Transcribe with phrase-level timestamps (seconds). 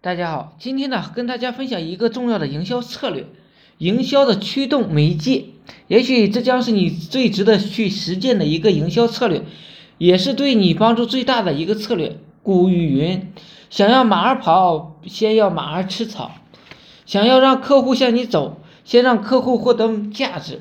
[0.00, 3.26] 大家好，今天呢跟大家分享一个重要的营销策略，
[3.78, 5.46] 营销的驱动媒介。
[5.88, 9.42] 也许这将是你最值得去实践的一个营销策略，
[9.98, 12.16] 也是对你帮助最大的一个策略。
[12.44, 13.32] 古语云：
[13.70, 16.30] 想要马儿跑，先要马儿吃草；
[17.04, 20.60] 想要让客户向你走，先让客户获得价值。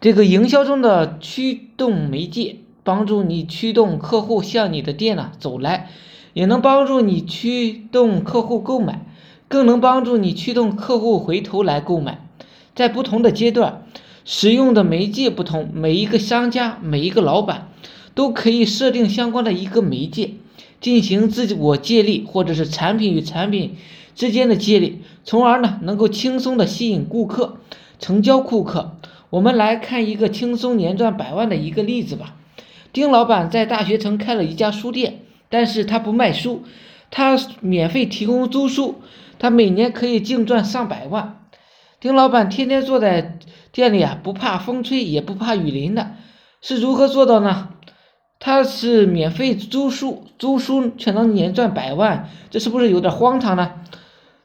[0.00, 5.90] 这个营销中的驱动媒介，帮助你驱动客户向你的店呢走来。
[6.34, 9.04] 也能帮助你驱动客户购买，
[9.48, 12.26] 更能帮助你驱动客户回头来购买。
[12.74, 13.86] 在不同的阶段，
[14.24, 17.68] 使用的媒介不同，每一个商家、每一个老板
[18.14, 20.30] 都可以设定相关的一个媒介，
[20.80, 23.76] 进行自我借力，或者是产品与产品
[24.14, 27.58] 之间的借力，从而呢能够轻松的吸引顾客，
[27.98, 28.96] 成交顾客。
[29.28, 32.36] 我们来看一个轻松年赚百万的一个例子吧。
[32.92, 35.21] 丁老板在大学城开了一家书店。
[35.52, 36.64] 但是他不卖书，
[37.10, 39.02] 他免费提供租书，
[39.38, 41.46] 他每年可以净赚上百万。
[42.00, 43.38] 丁老板天天坐在
[43.70, 46.12] 店里啊，不怕风吹也不怕雨淋的，
[46.62, 47.68] 是如何做到呢？
[48.40, 53.72] 他是免费租书，租书却能年赚百万，这是不是有点荒唐呢？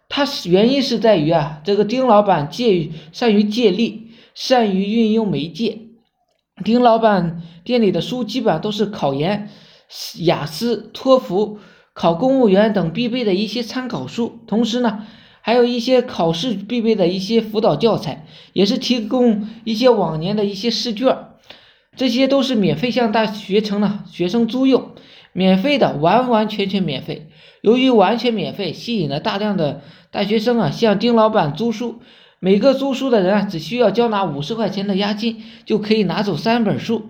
[0.10, 5.84] 他原因是在于啊，这个丁老板借善于借力，善于运用媒介。
[6.66, 9.50] 丁老板店里的书基本上都是考研。
[10.20, 11.60] 雅思、托福、
[11.94, 15.06] 考公务员等必备的一些参考书，同时呢，
[15.42, 21.18] 还有一些考试必备的一些辅导教材，也是提供一些往年的一些试卷，
[21.96, 24.92] 这些都是免费向大学城的学生租用，
[25.34, 27.30] 免费的，完完全全免费。
[27.62, 32.02] 由于完全免费，吸引了大量的大学生啊向丁老板租书，
[32.40, 37.10] 每个租书的人啊只需要交纳五十块钱的押金，就可以拿走三本书。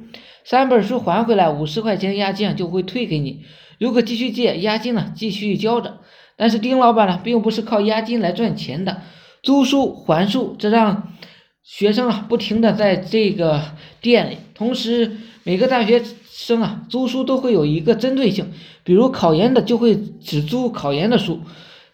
[0.49, 3.43] 三本书还回来，五十块钱押金就会退给你。
[3.79, 5.97] 如果继续借，押金呢继续交着。
[6.37, 9.01] 但是丁老板呢，并不是靠押金来赚钱的，
[9.43, 11.11] 租书还书，这让
[11.63, 13.61] 学生啊不停的在这个
[13.99, 14.37] 店里。
[14.55, 18.53] 同时，每个大学生啊租书都会有一个针对性，
[18.85, 21.41] 比如考研的就会只租考研的书，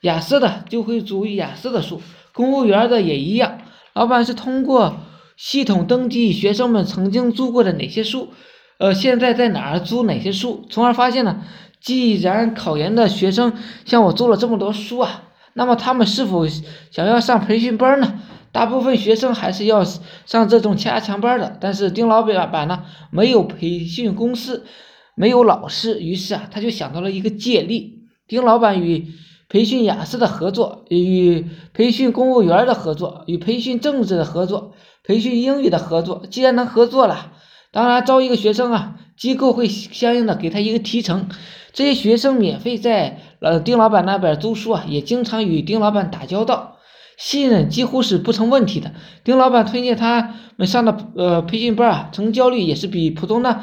[0.01, 1.99] 雅思的就会租雅思的书，
[2.31, 3.61] 公务员的也一样。
[3.93, 4.97] 老板是通过。
[5.45, 8.29] 系统登记学生们曾经租过的哪些书，
[8.77, 11.43] 呃，现在在哪儿租哪些书，从而发现呢？
[11.81, 13.51] 既然考研的学生
[13.83, 18.21] 向我租了这么多书啊，那么他们是否想要上培训班呢？
[18.53, 21.57] 大部分学生还是要上这种加强班的。
[21.59, 24.65] 但是丁老板呢，没有培训公司，
[25.13, 28.05] 没有老师，于是啊，他就想到了一个借力。
[28.29, 29.07] 丁老板与
[29.49, 34.73] 培训雅思的合作，与培训公务员的合作，与培训政治的合作。
[35.05, 37.33] 培训英语的合作，既然能合作了，
[37.71, 41.27] 当然招一个学生啊，机构会相应的给他一个提成。
[41.73, 46.77] 这些学生免费在呃丁老板那边租书啊，也经常与丁老板打交道，
[47.17, 48.93] 信任几乎是不成问题的。
[49.25, 53.59] 丁老板推荐他们上的呃培训班啊，成交率也是比普通的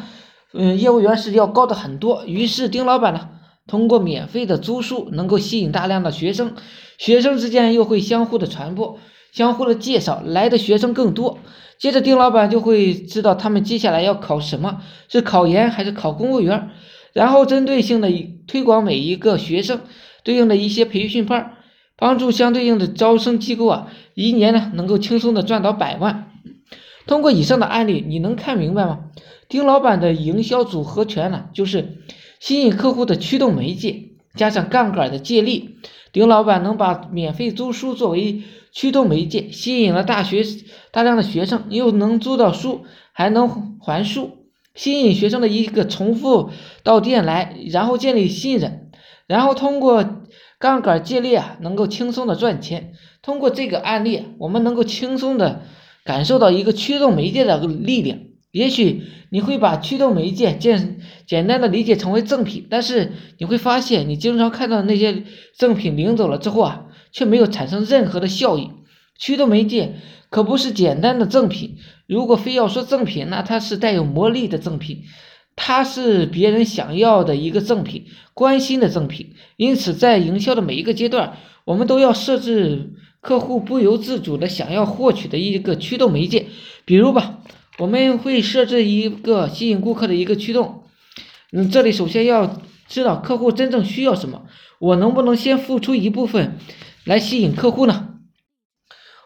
[0.52, 2.26] 嗯业务员是要高的很多。
[2.26, 3.28] 于是丁老板呢，
[3.70, 6.56] 通过免费的租书，能够吸引大量的学生，
[6.98, 8.98] 学生之间又会相互的传播。
[9.31, 11.38] 相互的介绍来的学生更多，
[11.78, 16.70] 接着丁老板就会知道他们接下来要考什么，是考研还是考公务员，
[17.12, 18.10] 然后针对性的
[18.48, 19.82] 推广每一个学生
[20.25, 21.53] 对应的一些培训班，
[21.97, 26.32] 帮助相对应的招生机构啊，一年呢能够轻松的赚到百万。
[27.06, 29.04] 通过以上的案例，你能看明白吗？
[29.48, 31.98] 丁老板的营销组合拳呢，就是
[32.41, 35.77] 吸引客户的驱动媒介，加上杠杆的借力。
[36.11, 38.43] 丁老板能把免费租书作为
[38.73, 40.43] 驱动媒介，吸引了大学
[40.91, 44.39] 大量的学生，又能租到书，还能还书，
[44.75, 46.51] 吸引学生的一个重复
[46.83, 48.91] 到店来，然后建立信任，
[49.27, 50.22] 然后通过
[50.59, 52.95] 杠杆借力啊，能够轻松的赚钱。
[53.22, 55.62] 通过这个案例，我们能够轻松的
[56.05, 58.19] 感受到一个驱动媒介的力量。
[58.53, 65.22] 也许你会把驱动媒介简简单的理解成为赠品，但是你会发现，你经常看到那些
[65.56, 68.71] 赠品领走了之后啊，却没有产生任何的效益。
[69.19, 69.97] 驱动媒介
[70.30, 71.77] 可不是简单的赠品，
[72.09, 75.04] 如果非要说赠品，那它是带有魔力的赠品，
[75.54, 79.34] 它是别人想要的一个赠品，关心的赠品。
[79.57, 86.47] 因此，在营销的每一个阶段，我们都要设置客户不由自主的想要获取的一个驱动媒介，
[86.84, 87.39] 比如吧。
[87.80, 90.82] 我们会设置一个吸引顾客的一个驱动，
[91.50, 94.42] 嗯，这里首先要知道客户真正需要什么，
[94.78, 96.59] 我能不能先付出一部分
[97.06, 98.16] 来吸引客户呢？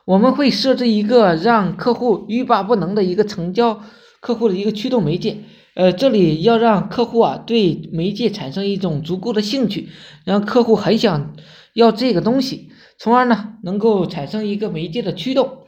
[0.04, 3.82] 我们会设置一个让客户欲罢不能的一个成交
[4.20, 5.38] 客户的一个驱动媒介，
[5.74, 9.88] 呃，这里要让客户啊对媒介产生一种足够的兴趣，
[10.24, 11.34] 让客户很想
[11.72, 15.58] 要这个东西，从而呢能够产生一个媒介的驱动。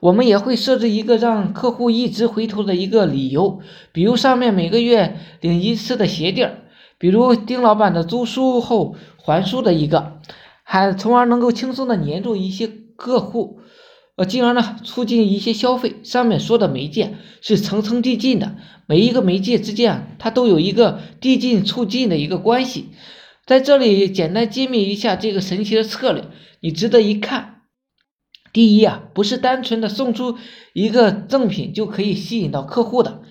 [0.00, 3.60] 我们也会设置一个让客户一直回头的一个理由，
[3.92, 6.58] 比如上面每个月领一次的鞋垫儿，
[6.98, 10.20] 比如丁老板的租书后还书的一个，
[10.62, 13.60] 还从而能够轻松的黏住一些客户，
[14.16, 15.96] 呃，进而呢促进一些消费。
[16.04, 18.54] 上面说的媒介是层层递进的，
[18.86, 22.90] 每一个媒介之间啊，它都有一个递进促进的一个关系。
[23.46, 26.24] 在这里简单揭秘一下这个神奇的策略，
[26.60, 27.57] 你值得一看。
[28.52, 30.36] 第一啊，不是单纯的送出
[30.72, 33.22] 一个赠品就可以吸引到客户的，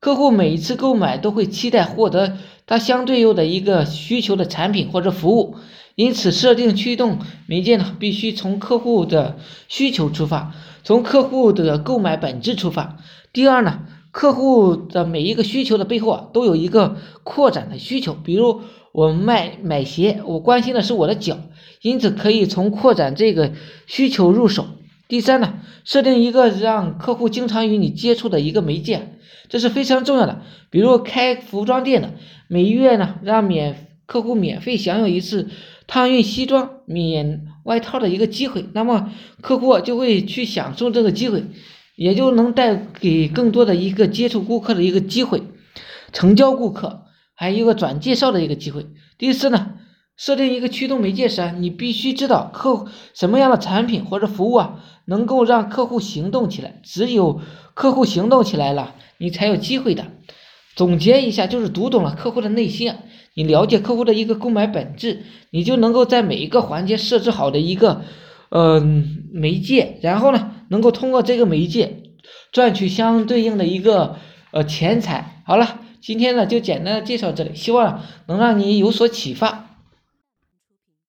[0.00, 2.36] 客户每一次购买都会期待获得
[2.66, 5.56] 他相对应的一个需求的产品或者服务，
[5.96, 9.36] 因此设定驱动媒介呢，必须从客户的
[9.68, 12.96] 需求出发，从客户的购买本质出发。
[13.32, 18.60] 第二呢，客户的每一个需求的背后啊，都有一个扩展的需求，比如
[18.92, 21.38] 我卖买鞋，我关心的是我的脚。
[21.82, 23.52] 因此，可以从扩展这个
[23.86, 24.66] 需求入手。
[25.08, 25.54] 第三呢，
[25.84, 29.16] 设定一个让客户经常与你接触的一个媒介，
[29.48, 30.42] 这是非常重要的。
[30.68, 32.12] 比如开服装店的，
[32.48, 35.48] 每月呢让免客户免费享有一次
[35.86, 39.10] 烫熨西装、免外套的一个机会，那么
[39.40, 41.44] 客户就会去享受这个机会，
[42.00, 45.42] 也就能带给更多的一个接触顾客的一个机会，
[46.14, 47.02] 成交顾客，
[47.34, 48.86] 还有一个转介绍的一个机会。
[49.18, 49.74] 第四呢。
[50.16, 56.82] 设定一个驱动媒介时，你必须知道客户什么样的产品或者服务啊，能够让客户行动起来。
[56.84, 57.40] 只有
[57.72, 60.08] 客户行动起来了，你才有机会的。
[60.76, 62.98] 总结一下，就是读懂了客户的内心啊，
[63.32, 68.02] 你了解客户的一个购买本质，你就能够在每一个环节设置好的一个
[68.50, 72.02] 嗯媒介，然后呢，能够通过这个媒介
[72.52, 74.16] 赚取相对应的一个
[74.50, 75.42] 呃钱财。
[75.46, 79.69] 好了，今天呢就简单的介绍这里，希望能让你有所启发。